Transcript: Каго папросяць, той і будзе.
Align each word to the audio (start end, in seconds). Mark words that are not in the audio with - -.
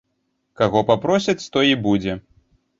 Каго 0.61 0.83
папросяць, 0.89 1.47
той 1.53 1.71
і 1.77 1.79
будзе. 1.87 2.19